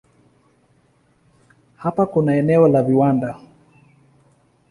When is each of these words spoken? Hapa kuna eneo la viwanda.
Hapa 1.77 2.05
kuna 2.05 2.35
eneo 2.35 2.67
la 2.67 2.83
viwanda. 2.83 3.39